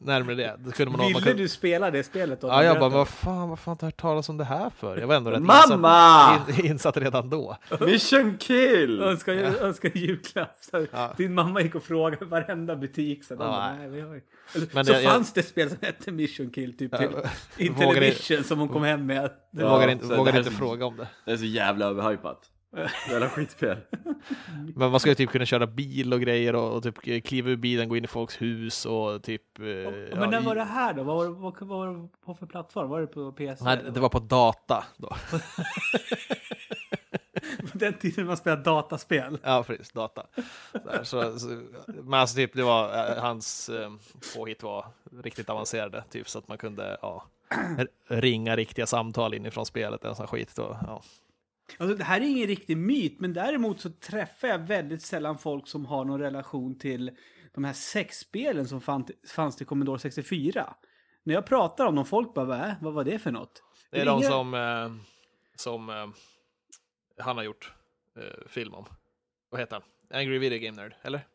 [0.00, 0.56] närmare det.
[0.58, 2.48] Då kunde man, man Ville kunde, du spela det spelet då?
[2.48, 4.70] Ja, jag bara, vad fan, vad fan har jag inte hört talas om det här
[4.70, 4.96] för?
[4.96, 6.36] Jag var ändå rätt Mamma!
[6.46, 7.56] insatt, in, insatt redan då.
[7.80, 9.00] Mission kill!
[9.02, 10.50] Önskar, önskar julklapp.
[10.92, 11.14] Ja.
[11.16, 13.24] Din mamma gick och frågade varenda butik.
[13.24, 13.78] Så, Ja, bara, nej.
[13.78, 14.14] nej, vi har...
[14.14, 14.22] ju-"
[14.54, 17.08] Eller, Men så jag- jag- fanns det ett spel som hette Mission Kill, typ till
[17.22, 19.22] Ja, Intellivision som hon kom hem med.
[19.24, 19.30] Det
[19.62, 21.08] Jag var- vågar inte, vågar det inte så- fråga om det.
[21.24, 22.40] Det är så jävla överhypat
[23.10, 23.78] Jävla skitspel
[24.74, 27.56] Men man ska ju typ kunna köra bil och grejer och, och typ kliva ur
[27.56, 29.58] bilen, gå in i folks hus och typ...
[29.58, 31.02] eh, ja, Men när var det här då?
[31.02, 32.88] Vad var, vad, vad var det på för plattform?
[32.88, 33.64] Var det på PC?
[33.64, 35.16] Nej, det var på data då.
[37.72, 39.38] den tiden man spelade dataspel.
[39.42, 39.92] Ja, precis.
[39.92, 40.26] Data.
[41.02, 41.48] Så, så, så,
[41.86, 43.92] men alltså typ, det var, eh, hans eh,
[44.36, 44.86] påhitt var
[45.22, 47.24] riktigt avancerade, typ så att man kunde ja,
[48.08, 50.56] ringa riktiga samtal inifrån spelet eller sån skit.
[50.56, 51.02] Då, ja.
[51.78, 55.68] Alltså, det här är ingen riktig myt, men däremot så träffar jag väldigt sällan folk
[55.68, 57.10] som har någon relation till
[57.54, 60.74] de här sexspelen som fann, fanns till Commodore 64.
[61.22, 62.74] När jag pratar om dem, folk bara, "Va?
[62.80, 63.62] vad var det för något?
[63.90, 65.04] Det är Det är de inga- som, eh,
[65.56, 66.06] som eh,
[67.18, 67.72] han har gjort
[68.18, 68.84] eh, film om.
[69.50, 70.20] Vad heter han?
[70.20, 71.26] Angry Video Game Nerd, eller?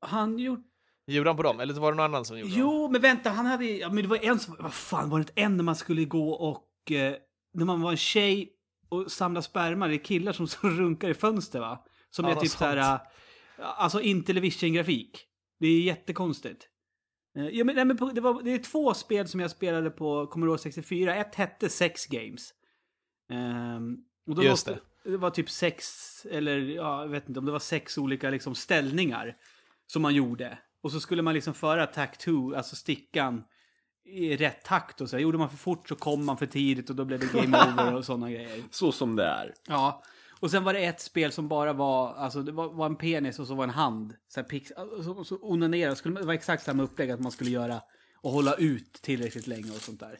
[0.00, 0.60] Han gjort...
[1.06, 1.60] Gjorde han på dem?
[1.60, 2.58] Eller var det någon annan som gjorde dem?
[2.60, 3.64] Jo, men vänta, han hade...
[3.64, 4.56] Ja, men det var en som...
[4.58, 6.92] Vad fan, var det inte en när man skulle gå och...
[6.92, 7.14] Eh,
[7.52, 8.50] när man var en tjej
[8.88, 11.84] och samla sperma, det är killar som, runkar i fönster va?
[12.10, 12.76] Som Ja, är typ så här...
[12.76, 13.00] eh,
[13.58, 15.24] Alltså Intellivision-grafik.
[15.60, 16.68] Det är jättekonstigt.
[17.38, 20.26] Eh, Ja, men, nej, men det, var, det är två spel som jag spelade på
[20.26, 21.14] Commodore 64.
[21.16, 22.50] Ett hette Sex Games.
[23.30, 25.16] Ehm, och då Just måste, det.
[25.16, 25.86] var typ sex,
[26.30, 29.36] eller ja, jag vet inte om det var sex olika liksom, ställningar
[29.86, 30.58] som man gjorde.
[30.82, 33.44] Och så skulle man liksom föra tack 2, alltså stickan,
[34.04, 35.18] i rätt takt och så.
[35.18, 37.94] Gjorde man för fort så kom man för tidigt och då blev det game over
[37.94, 38.62] och sådana grejer.
[38.70, 40.02] Så som det är Ja.
[40.40, 43.38] Och sen var det ett spel som bara var, alltså det var, var en penis
[43.38, 44.14] och så var en hand.
[44.28, 44.72] Så här pix,
[45.04, 47.80] så, så onanera, skulle, det var exakt samma upplägg att man skulle göra
[48.16, 50.18] och hålla ut tillräckligt länge och sånt där.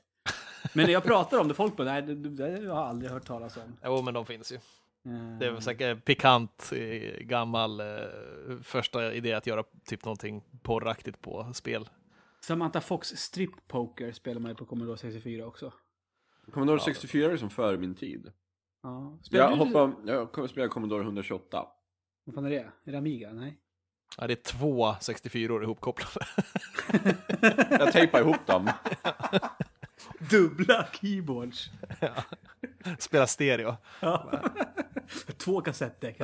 [0.73, 3.11] Men när jag pratar om det, folk bara, nej det, det, det har jag aldrig
[3.11, 3.77] hört talas om.
[3.85, 4.57] Jo, men de finns ju.
[4.57, 7.87] Eh, Det är säkert pikant, eh, gammal eh,
[8.63, 11.89] första idé att göra typ någonting porraktigt på spel.
[12.47, 15.73] Samantha Fox Strip Poker spelar man ju på Commodore 64 också.
[16.53, 18.33] Commodore 64 är som före min tid
[18.83, 19.19] Ja.
[19.23, 21.67] Spelar Jag du- hoppar, jag kommer spela Commodore 128
[22.25, 22.71] Vad fan är det?
[22.85, 23.33] Är det Amiga?
[23.33, 23.59] Nej.
[24.19, 26.27] Ja, det är två 64 år ihopkopplade.
[27.71, 28.71] Jag tejpar ihop dem
[30.31, 31.71] Dubbla keyboards.
[32.99, 33.77] Spela stereo.
[34.01, 34.41] Ja.
[35.37, 36.19] Två kassettdäck.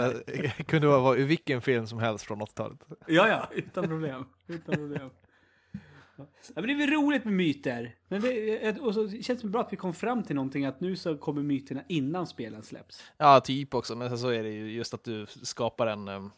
[0.67, 2.79] kunde vara i vilken film som helst från 80-talet.
[3.07, 4.25] Ja, ja, utan problem.
[4.47, 5.11] Utan problem.
[6.47, 7.97] Ja, men det är väl roligt med myter.
[8.09, 10.97] Men det, och så känns det bra att vi kom fram till någonting att nu
[10.97, 13.03] så kommer myterna innan spelen släpps.
[13.17, 16.09] Ja, typ också, men så är det ju just att du skapar en...
[16.09, 16.31] em,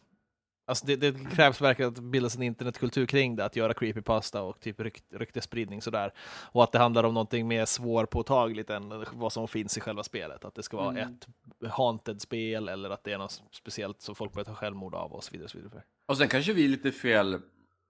[0.65, 4.61] Alltså det, det krävs verkligen att bildas en internetkultur kring det, att göra creepypasta och
[4.61, 6.13] typ rykt, ryktesspridning sådär.
[6.53, 10.45] Och att det handlar om någonting mer svårpåtagligt än vad som finns i själva spelet.
[10.45, 11.15] Att det ska vara Mm.
[11.15, 11.29] ett
[11.73, 15.31] haunted-spel eller att det är något speciellt som folk börjar ta självmord av och så
[15.33, 15.45] vidare.
[15.45, 15.83] Och så vidare.
[16.07, 17.41] Och sen kanske vi är lite fel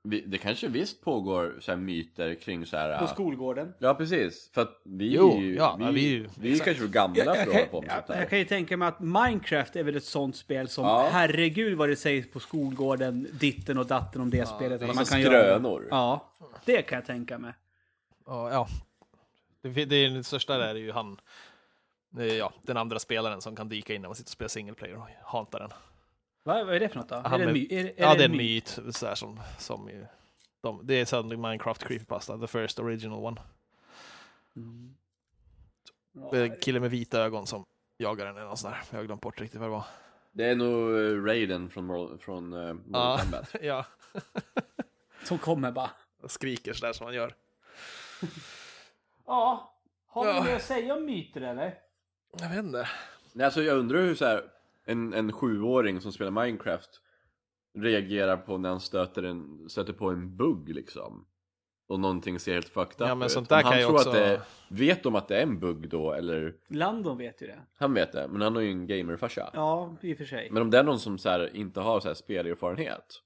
[0.05, 3.09] vi, Det kanske visst pågår så här myter kring så här På ja.
[3.09, 3.75] skolgården.
[3.79, 6.59] Ja precis, för att vi Jo, är ju, ja, vi, vi är ju- vi är
[6.59, 8.77] kanske för gamla Jag, för jag, att hålla på med jag, jag kan ju tänka
[8.77, 11.09] mig att Minecraft är väl ett sånt spel som, Ja.
[11.12, 14.81] herregud vad det sägs på skolgården, ditten och datten om det spelet.
[14.81, 15.31] det man kan göra.
[15.33, 15.87] skrönor.
[15.91, 16.33] Ja,
[16.65, 17.53] det kan jag tänka mig.
[18.27, 18.69] Ja, ja.
[19.62, 21.21] Det, det, är den största där är ju han,
[22.19, 24.75] eh, ja, den andra spelaren som kan dyka in när man sitter och spelar single
[24.75, 25.71] player och hantar den.
[26.44, 27.14] Va, vad är det för något då?
[27.14, 29.14] Han är det en med- my, är, är ja, det är en myt, så här,
[29.14, 30.07] som, som ju,
[30.61, 33.40] de, det är sannolikt Minecraft Creepypasta, the first original one.
[34.57, 34.94] Mm.
[36.31, 37.64] Det är Ja, en kille med vita ögon som
[37.98, 38.83] jagar den eller något sånt där.
[38.90, 39.85] Jag har glömt bort riktigt vad det var.
[40.33, 43.18] Det är nog eh, Raiden från, Mor- från uh, Mortal Ja.
[43.22, 43.87] Kombat ja,
[45.24, 45.90] som kommer bara.
[46.22, 47.35] och skriker sådär som man gör.
[49.26, 49.74] Ja,
[50.07, 50.35] har Ja.
[50.35, 51.78] du mer att säga om myter eller?
[52.40, 52.88] Jag vet inte.
[53.33, 54.44] Nej, alltså jag undrar hur så här,
[54.85, 56.90] en, en sjuåring som spelar Minecraft
[57.79, 61.27] reagerar på när han stöter, en, stöter på en bugg liksom
[61.88, 63.33] och någonting ser helt fucked up Ja, men ut.
[63.33, 65.42] sånt där Om kan han ju tror också- att det, Vet de att det är
[65.42, 66.55] en bugg då, eller?
[66.68, 67.59] Landon vet ju det.
[67.75, 69.51] Han vet det, men han har ju en gamerfarsa.
[69.53, 70.49] Ja, i och för sig.
[70.51, 73.23] Men om det är någon som så här, inte har så här spelerfarenhet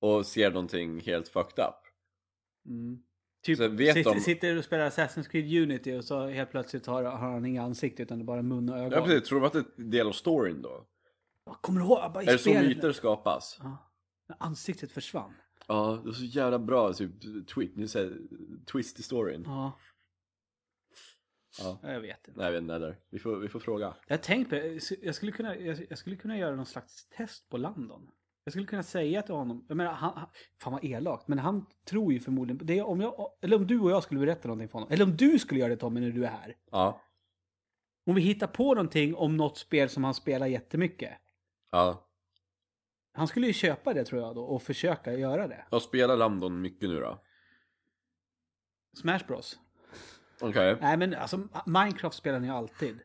[0.00, 1.74] och ser någonting helt fucked up.
[2.66, 3.02] Mm.
[3.44, 7.32] Typ, sitter, de- sitter och spelar Assassin's Creed Unity och så helt plötsligt har, har
[7.32, 8.92] han inga ansikte utan det är bara mun och ögon.
[8.92, 10.86] Ja precis, tror de att det är en del av storyn då?
[11.46, 12.12] Ja, Kommer du ihåg?
[12.12, 13.58] Bara i Är det så myter skapas?
[13.62, 13.90] Ja.
[14.38, 15.34] Ansiktet försvann.
[15.68, 17.10] Ja, det är så jävla bra typ,
[17.54, 18.16] tweet, nu säger
[18.72, 19.42] twist i storyn.
[19.46, 19.78] Ja,
[21.58, 21.78] Ja.
[21.82, 22.38] jag vet inte.
[22.38, 22.96] Nej jag vet inte heller.
[23.10, 23.94] Vi får, vi får fråga.
[24.06, 28.10] Jag tänkte, jag skulle kunna, jag, jag skulle kunna göra någon slags test på Landon.
[28.44, 30.28] Jag skulle kunna säga till honom, jag menar, han, han,
[30.62, 33.80] fan vad elakt, men han tror ju förmodligen, det är om jag, eller om du
[33.80, 36.10] och jag skulle berätta någonting för honom, eller om du skulle göra det Tommy när
[36.10, 36.56] du är här.
[36.70, 37.00] Ja.
[38.06, 41.12] Om vi hittar på någonting om något spel som han spelar jättemycket.
[41.70, 42.10] Ja.
[43.12, 45.64] Han skulle ju köpa det tror jag då och försöka göra det.
[45.70, 47.22] Jag spelar London mycket nu då.
[49.00, 49.58] Smash Bros.
[50.40, 50.76] Okej.
[50.80, 53.00] Nej men alltså Minecraft spelar ni alltid.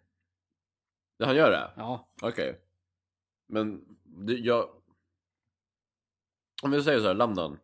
[1.17, 1.71] Ja, Han gör det?
[1.75, 2.13] Ja.
[2.21, 2.59] Okej.
[3.47, 4.69] Men det, jag...
[6.63, 7.57] Om vi säger så här, London.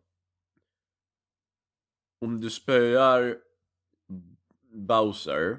[2.20, 3.36] Om du spöar
[4.72, 5.58] Bowser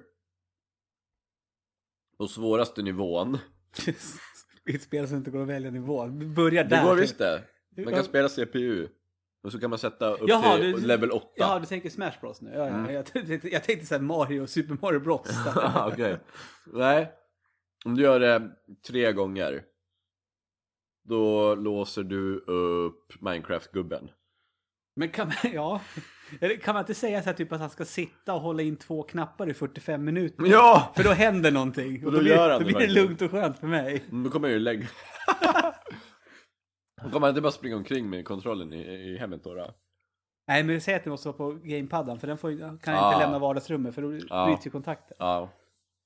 [2.18, 3.38] på svåraste nivån.
[4.66, 6.08] I ett spel som inte går att välja nivå.
[6.08, 6.84] Börja Det där.
[6.84, 7.04] går typ.
[7.04, 7.44] visst det.
[7.86, 8.88] Man kan spela CPU.
[9.44, 11.28] Och så kan man sätta upp Jaha, till du- level 8.
[11.36, 12.52] Ja, du tänker Smash Bros nu?
[12.54, 12.68] Ja.
[12.68, 12.94] Mm.
[12.94, 15.28] Jag, tänkte, jag tänkte såhär Mario, Super Mario Bros.
[15.94, 16.20] Okej.
[16.66, 17.12] Nej.
[17.86, 18.52] Om du gör det
[18.88, 19.64] tre gånger.
[21.10, 24.10] Då låser du upp Minecraft-gubben.
[24.96, 25.82] Men kan man, ja.
[26.64, 29.04] Kan man inte säga så här typ att han ska sitta och hålla in två
[29.04, 30.46] knappar i 45 minuter?
[30.46, 30.94] Ja!
[30.96, 32.06] För då händer någonting.
[32.06, 33.06] Och då blir, gör han då det blir det verkligen.
[33.08, 34.04] lugnt och skönt för mig.
[34.10, 34.88] Mm, Då kommer jag ju lägga...
[37.04, 38.82] Då kommer han inte bara springa omkring med kontrollen i,
[39.14, 39.76] i hemmet då, då.
[40.48, 43.14] Nej, men säg att det måste vara på gamepaddan för den får, kan jag Ah.
[43.14, 44.46] inte lämna vardagsrummet för då Ah.
[44.46, 45.18] bryts ju kontakten.
[45.20, 45.50] Ja.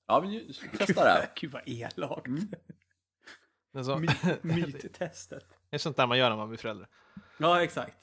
[0.08, 1.30] Ja, men ju- testa det.
[1.42, 2.28] Gud vad elakt.
[3.84, 3.98] Så,
[4.42, 5.46] Myttestet.
[5.70, 6.88] det är sånt där man gör när man blir förälder.
[7.38, 7.98] Ja, exakt.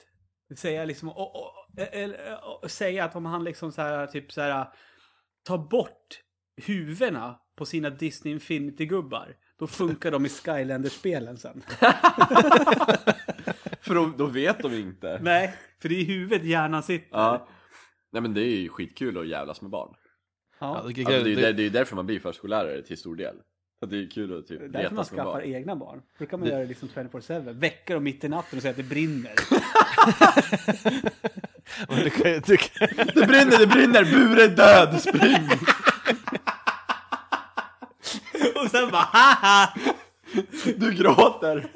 [0.55, 4.41] Säga liksom, och, och, eller, och, säga att om han liksom så här, typ så
[4.41, 4.67] här,
[5.43, 6.21] tar bort
[6.65, 11.63] huvudena på sina Disney Infinity-gubbar, då funkar de i Skylander-spelen sen.
[13.81, 15.19] För då, då vet de inte.
[15.21, 17.17] Nej, för det är i huvudet hjärnan sitter.
[17.17, 17.47] Ja.
[18.11, 19.95] Nej men det är ju skitkul att jävlas med barn.
[20.59, 20.67] Ja, Ja.
[20.73, 23.15] det, Alltså, det, är ju det, det är ju därför man blir förskollärare till stor
[23.15, 23.35] del.
[23.87, 25.41] Det är kul att typ Det är därför man skaffar barn.
[25.43, 26.01] egna barn.
[26.19, 27.53] Då kan man göra det liksom 24-7.
[27.53, 29.31] Väcka dem mitt i natten och säga att det brinner.
[32.03, 34.03] du kan, du kan, Det brinner, det brinner!
[34.03, 35.01] Bure är död!
[35.01, 35.49] Spring!
[38.63, 39.73] och sen bara haha!
[40.77, 41.69] Du gråter!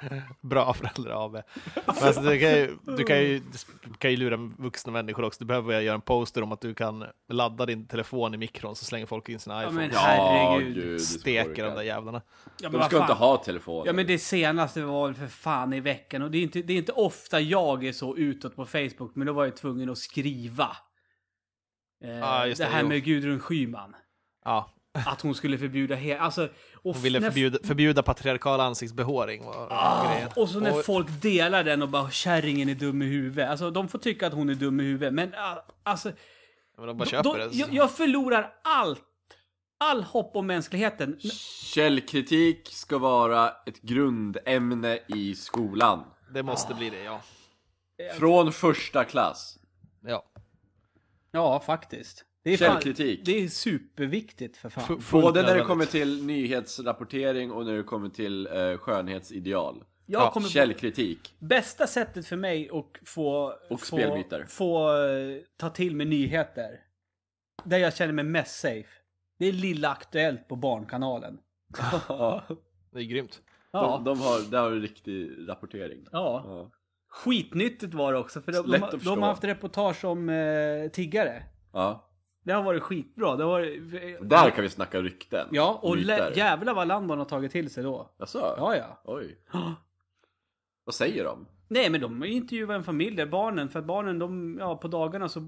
[0.40, 1.32] bra föräldrar AB.
[1.32, 1.42] Men
[1.86, 3.38] alltså, du, kan ju, du, kan ju,
[3.84, 5.38] du kan ju lura vuxna människor också.
[5.40, 8.84] Du behöver göra en poster om att du kan ladda din telefon i mikron så
[8.84, 9.76] slänger folk in sina Ja, iPhones.
[9.92, 10.74] men herregud.
[10.74, 12.22] gud, Steker de där jävlarna.
[12.60, 13.00] Ja, men De ska fan.
[13.02, 13.82] inte ha telefon.
[13.86, 16.72] Ja men det senaste var väl för fan i veckan och det är, inte, det
[16.72, 19.98] är inte ofta jag är så utåt på Facebook men då var jag tvungen att
[19.98, 20.76] skriva.
[22.04, 22.88] Eh, Ja, just det, det, här jo.
[22.88, 23.96] med Gudrun Schyman.
[24.44, 29.44] Ja, Att hon skulle förbjuda he- alltså, och hon ville när- förbjuda, förbjuda patriarkal ansiktsbehåring.
[29.44, 30.30] Var Ah, grejen.
[30.36, 33.50] och så när Och- folk delar den och bara kärringen är dum i huvudet.
[33.50, 36.12] Alltså de får tycka att hon är dum i huvudet men ah, alltså.
[36.78, 37.48] Men de bara Då, köper då, det.
[37.52, 39.02] jag, jag förlorar allt.
[39.80, 41.20] All hopp om mänskligheten.
[41.74, 46.04] Källkritik ska vara ett grundämne i skolan.
[46.34, 47.20] Det måste bli det, ja.
[48.18, 49.58] Från första klass.
[50.02, 50.24] ja.
[51.32, 52.24] Ja, faktiskt.
[52.48, 53.20] Det är, Källkritik.
[53.24, 54.96] det är superviktigt för fan.
[55.00, 59.84] F- Både när det kommer till nyhetsrapportering och när det kommer till eh, skönhetsideal.
[60.06, 61.34] Jag Ja, kommer Källkritik.
[61.38, 66.80] Bästa sättet för mig att få, Och få, få eh, ta till mig nyheter.
[67.64, 68.88] Där jag känner mig mest safe.
[69.38, 71.38] Det är Lilla Aktuellt på Barnkanalen.
[72.08, 72.42] Ja.
[72.92, 73.40] Det är grymt.
[73.72, 74.02] Ja.
[74.04, 76.06] De, de har, där har du riktig rapportering.
[76.12, 76.42] ja.
[76.46, 76.70] Ja.
[77.10, 78.40] Skitnyttigt var det också.
[78.40, 81.42] För de, de, de, har haft reportage om eh, tiggare.
[81.72, 82.07] ja.
[82.42, 83.36] Det har varit skitbra.
[83.36, 83.82] Det har varit,
[84.30, 85.48] Där kan vi snacka rykten.
[85.52, 86.32] Ja, och Myter.
[86.36, 88.10] jävlar vad Landon har tagit till sig då.
[88.18, 88.54] Jaså?
[88.58, 89.00] Ja, ja.
[89.04, 89.38] Oj.
[90.84, 91.46] Vad säger de?
[91.68, 93.68] Nej, men de intervjuade en familj där, barnen.
[93.68, 95.40] För att barnen, de, ja, på dagarna så,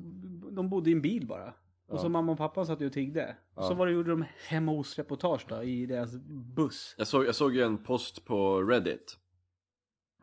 [0.50, 1.52] de bodde i en bil bara.
[1.88, 3.36] Och så mamma och pappa satt ju och tiggde.
[3.54, 6.16] Och så var det, gjorde de hemma hos-reportage då, i deras
[6.56, 6.94] buss.
[6.98, 9.16] Jag såg, jag såg ju en post på Reddit.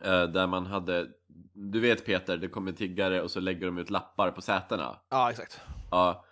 [0.04, 1.08] Eh, där man hade,
[1.54, 5.00] du vet Peter, det kommer tiggare och så lägger de ut lappar på sätena.
[5.10, 5.62] Ja, exakt.
[5.92, 6.26] Ja,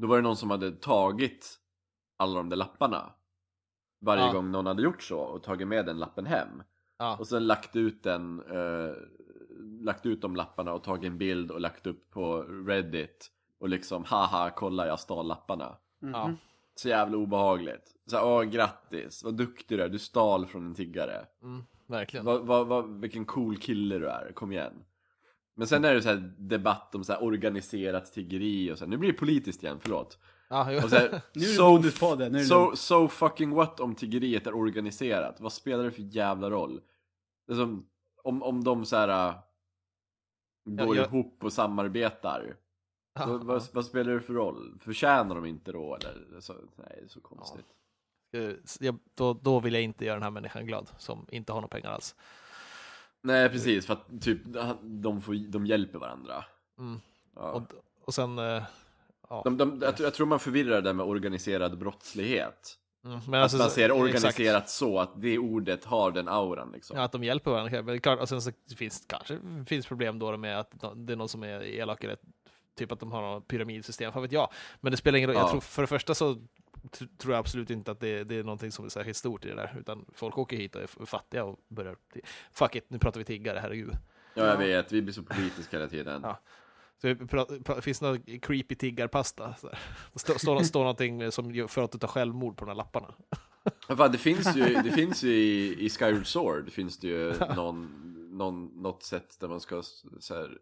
[0.00, 1.58] då var det någon som hade tagit
[2.16, 3.12] alla de där lapparna.
[4.00, 4.32] Varje Ja.
[4.32, 6.62] gång någon hade gjort så och tagit med den lappen hem.
[6.98, 7.16] Ja.
[7.16, 8.94] Och sen lagt ut den, eh,
[9.84, 14.04] lagt ut de lapparna och tagit en bild och lagt upp på Reddit och liksom
[14.04, 15.76] haha kolla jag stal lapparna.
[15.98, 16.32] Ja.
[16.74, 17.94] Så jävla obehagligt.
[18.06, 21.26] Så här, åh grattis, vad duktig du är, du stal från en tiggare.
[21.42, 22.26] Mm, verkligen.
[22.26, 24.84] Vad, vad, vad, vilken cool kille du är, kom igen.
[25.60, 28.90] Men sen är det så här debatt om så här organiserat tiggeri och så här.
[28.90, 30.18] Nu blir det politiskt igen, förlåt.
[30.48, 30.82] Ja, jo.
[30.84, 33.80] Och så här, Nu är det so, bonuspodden, nu är det so, so fucking what
[33.80, 35.40] om tiggeriet är organiserat?
[35.40, 36.80] Vad spelar det för jävla roll?
[37.46, 37.86] Det som,
[38.24, 39.34] om, om de så här äh,
[40.64, 42.56] går jag- ihop och samarbetar.
[43.14, 44.78] Ja, vad, vad, vad spelar det för roll?
[44.80, 46.40] Förtjänar de inte då eller?
[46.40, 47.66] Så, nej, det är så konstigt.
[48.80, 51.68] Jag, då, då vill jag inte göra den här människan glad, som inte har några
[51.68, 52.16] pengar alls.
[53.22, 54.38] Nej precis, för att typ
[54.82, 56.44] de, får, de hjälper varandra.
[56.78, 57.00] Mm.
[57.36, 57.42] Ja.
[57.42, 57.62] Och,
[58.04, 58.38] och sen...
[58.38, 58.62] eh,
[59.28, 59.42] ja.
[59.44, 62.76] De, de, jag, tror- jag tror man förvirrar det med organiserad brottslighet.
[63.04, 64.00] Mm, men Att alltså, man ser exakt.
[64.00, 66.96] organiserat så att det ordet har den auran liksom.
[66.96, 67.82] Ja, att de hjälper varandra.
[67.82, 71.28] Men klart, och sen så finns kanske finns problem då med att det är någon
[71.28, 72.16] som är elak eller
[72.78, 74.48] typ att de har något pyramidsystem, vad vet jag.
[74.80, 75.36] Men det spelar ingen roll.
[75.36, 75.42] Ja.
[75.42, 76.36] Jag tror, för det första så
[76.90, 79.54] tror jag absolut inte att det, det är någonting som är särskilt stort i det
[79.54, 81.96] där, utan folk åker hit och är fattiga och börjar...
[82.52, 83.96] Fuck it, nu pratar vi tiggare, herregud.
[84.34, 84.92] Ja, jag vet.
[84.92, 86.22] Vi blir så politiska hela tiden.
[86.30, 86.40] Ja.
[87.02, 89.54] Så finns det någon creepy tiggarpasta?
[90.14, 93.14] Står, står, står någonting som för att du tar självmord på de här lapparna.
[93.96, 97.88] Fan, det finns ju, det finns ju i, i Skyward Sword finns det ju någon,
[98.30, 99.82] någon, något sätt där man ska
[100.18, 100.58] så här,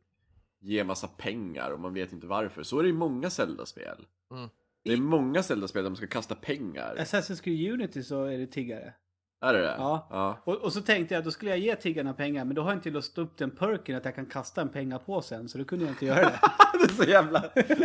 [0.60, 2.62] ge massa pengar och man vet inte varför.
[2.62, 4.06] Så är det i många Zelda-spel.
[4.30, 4.48] Mm.
[4.84, 6.96] Det är många Zelda-spel där man ska kasta pengar.
[6.98, 8.94] Assassin's Creed Unity så är det tiggare.
[9.40, 9.74] Är det det?
[9.78, 10.08] Ja.
[10.10, 10.42] ja.
[10.44, 12.76] Och, och så tänkte jag, då skulle jag ge tiggarna pengar, men då har jag
[12.78, 15.64] inte låst upp den perken att jag kan kasta en penga på sen, så då
[15.64, 16.38] kunde jag inte göra det.
[16.72, 17.40] det är så jävla,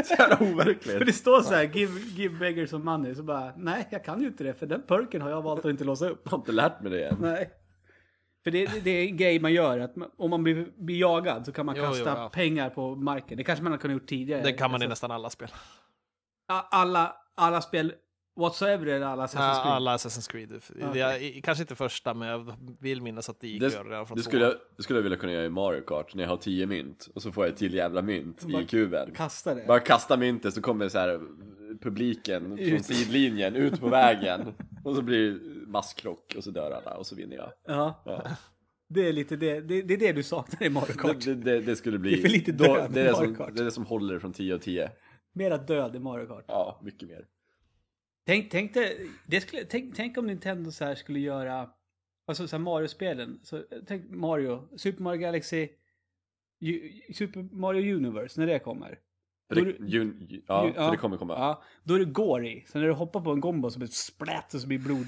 [0.05, 1.05] så jävla för overkligt.
[1.05, 4.27] det står så här, give, give beggars some money, så bara, nej jag kan ju
[4.27, 6.21] inte det, för den perken har jag valt att inte låsa upp.
[6.23, 7.17] Jag har inte lärt mig det än.
[7.21, 7.49] Nej.
[8.43, 10.99] För det, det- det är en grej man gör, att man, om man blir, blir
[10.99, 12.29] jagad så kan man Jo, kasta jo, ja.
[12.33, 13.37] pengar på marken.
[13.37, 14.41] Det kanske man har kunnat gjort tidigare.
[14.41, 15.49] Det kan man i Alltså, nästan alla spel.
[16.47, 17.93] Alla, alla spel,
[18.39, 19.73] whatsoever eller alla Assassin's Ja, Creed.
[19.75, 20.61] alla Assassin's Creed.
[20.93, 23.83] Det är, i- kanske inte första, men jag vill minnas att det gick att göra
[23.83, 26.15] Det, redan från det, skulle jag, det skulle jag vilja kunna göra i Mario Kart
[26.15, 28.65] när jag har 10 mynt och så får jag ett till jävla mynt Bara i
[28.65, 29.11] kuben.
[29.15, 29.65] Kasta det.
[29.67, 31.19] Bara kasta myntet så kommer så här
[31.81, 32.85] publiken från Ut.
[32.85, 34.53] sidlinjen ut på vägen
[34.83, 37.51] och så blir det masskrock och så dör alla och så vinner jag.
[37.67, 38.23] Ja, Ja.
[38.89, 41.25] det är lite det, det, det är det du saknar i Mario Kart.
[41.25, 42.11] Det, det, det skulle bli...
[42.11, 43.49] Det är för lite då, död det, är det, Mario som, Kart.
[43.55, 44.91] det är det som håller från 10 av 10.
[45.33, 46.45] Mera död i Mario Kart.
[46.47, 47.25] Ja, mycket mer.
[48.25, 51.69] Tänk, tänk, dig- det skulle, tänk, tänk om Nintendo så här skulle göra,
[52.27, 53.39] alltså så här Mario-spelen.
[53.43, 55.69] Så, tänk Mario, Super Mario Galaxy,
[56.59, 58.99] Ju- Super Mario Universe, när det kommer.
[59.49, 61.33] För Då det, det- jun, ju- ja, Ju- för det kommer komma.
[61.33, 62.65] Ja, då är det gory.
[62.67, 64.83] Så när du hoppar på en gombo så blir det splätt och så blir det
[64.83, 65.07] blod.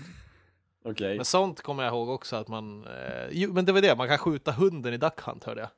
[0.85, 1.15] Okej.
[1.15, 2.87] Men sånt kommer jag ihåg också att man...
[2.87, 5.69] Eh, jo, men det var det, man kan skjuta hunden i Duck Hunt hörde jag.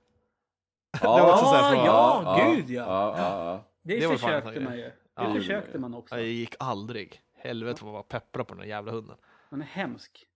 [1.01, 2.83] Ja, det var också så här ja, gud ja.
[2.83, 3.63] ja, ja, ja.
[3.87, 4.83] Det, Det var försökte man ju.
[4.83, 5.33] Det Ja.
[5.33, 6.15] försökte man också.
[6.15, 7.21] Det gick aldrig.
[7.35, 9.17] Helvete vad man var peppra på den där jävla hunden.
[9.49, 10.27] Man är hemsk.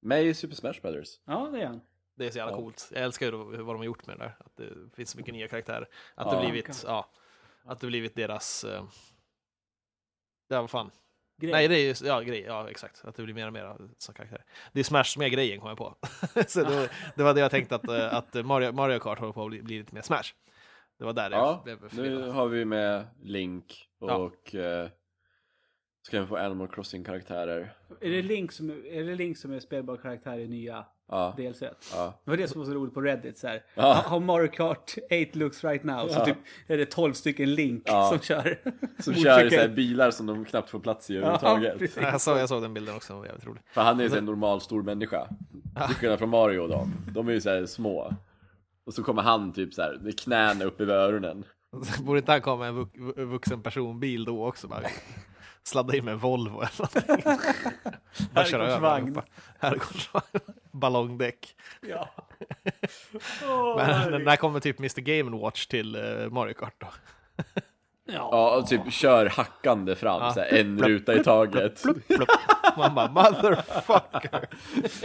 [0.00, 1.20] Med i Super Smash Brothers.
[1.24, 1.80] Ja, det är han.
[2.14, 2.56] Det är så jävla Ja.
[2.56, 2.90] coolt.
[2.94, 4.36] Jag älskar vad de har gjort med det där.
[4.38, 5.88] Att det finns så mycket nya karaktärer.
[6.14, 6.40] Att Ja.
[6.40, 7.10] det blivit, ja,
[7.64, 8.64] att det blivit deras...
[8.64, 8.84] Eh,
[10.48, 10.90] ja, vad fan.
[11.40, 11.52] Grej.
[11.52, 13.04] Nej, det är ju, ja, grej, ja exakt.
[13.04, 14.44] Att det blir mer och mer som karaktärer.
[14.72, 15.96] Det är Smash som är grejen, kom jag på.
[16.46, 19.42] så det, det var det jag tänkte att, eh, att Mario, Mario Kart håller på
[19.44, 20.34] att bli, bli lite mer Smash.
[20.98, 22.30] Det var där Ja, jag blev nu förvirrad.
[22.34, 24.14] har vi med Link Ja.
[24.16, 24.88] och eh,
[26.06, 27.72] ska vi få Animal Crossing-karaktärer.
[28.00, 31.62] Är det Link som är, det Link som är spelbar karaktär i nya Ja, DLC?
[31.92, 32.20] ja.
[32.24, 33.38] Det var det som var så roligt på Reddit.
[33.38, 33.62] Så här.
[33.74, 34.04] Ja.
[34.06, 36.08] How Mario Kart 8 looks right now.
[36.08, 36.24] Så Ja.
[36.24, 38.08] typ är det 12 stycken Link Ja.
[38.10, 38.58] som kör.
[39.02, 41.96] Som kör så här bilar som de knappt får plats i Ja, överhuvudtaget.
[41.96, 43.62] Ja, jag, såg, jag såg den bilden också, den var jävligt rolig.
[43.72, 45.28] För han är ju så här en normal stor människa.
[45.86, 46.92] Till skillnad från Mario och dem.
[47.14, 48.12] De är ju så här små.
[48.86, 51.44] Och så kommer han typ så här med knäna upp över öronen.
[52.00, 54.68] Borde inte han komma med en vux- vuxen personbil då också?
[54.68, 54.82] Bara
[55.62, 57.24] sladda in med en Volvo eller någonting.
[58.32, 59.22] Bara köra över
[59.58, 60.26] Herrgårdsvagn.
[60.72, 61.56] Ballongdäck.
[61.80, 62.10] Ja.
[63.76, 66.86] Men när kommer typ Mr Game Watch till eh, Mario Kart då?
[68.08, 70.32] Ja, och typ kör hackande fram Ja.
[70.32, 71.82] så här, en ruta i taget.
[71.82, 72.28] Plupp.
[72.76, 74.48] Man bara motherfucker.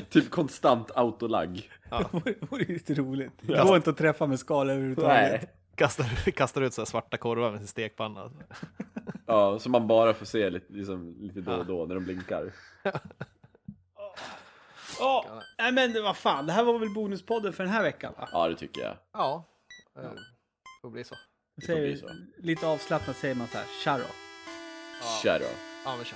[0.09, 1.71] Typ konstant autolagg.
[1.89, 2.05] Det
[2.49, 3.31] vore- ju lite roligt.
[3.41, 3.63] Det Ja.
[3.63, 5.31] går inte att träffa med skal överhuvudtaget.
[5.31, 5.49] Nej.
[5.75, 8.31] Kastar, kastar ut så här svarta korvar med sin stekpanna.
[9.25, 12.51] Ja, så man bara får se lite, liksom, lite då och då när de blinkar.
[14.99, 15.25] Ja,
[15.57, 16.45] nej men vad fan.
[16.45, 18.29] Det här var väl bonuspodden för den här veckan va?
[18.31, 18.93] Ja, det tycker jag.
[19.13, 19.43] Ja,
[19.95, 20.01] det
[20.81, 21.15] får bli så.
[21.65, 22.01] Säger vi,
[22.47, 24.03] lite avslappnat säger man så här, tja då.
[25.01, 25.19] Ja.
[25.23, 25.45] Kör då.
[25.85, 26.15] Ja, men tja.